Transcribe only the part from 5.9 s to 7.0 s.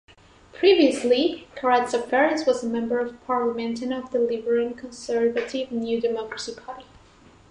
Democracy party.